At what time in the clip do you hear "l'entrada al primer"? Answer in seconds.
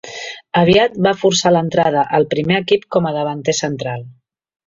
1.53-2.57